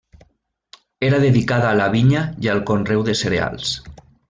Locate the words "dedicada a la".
1.25-1.87